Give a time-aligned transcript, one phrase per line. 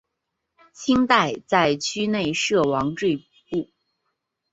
[0.73, 3.17] 清代在区内设王赘
[3.51, 3.69] 步。